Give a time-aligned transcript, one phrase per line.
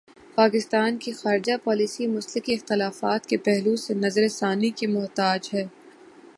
[0.35, 5.65] پاکستان کی خارجہ پالیسی مسلکی اختلاف کے پہلو سے نظر ثانی کی محتاج ہے۔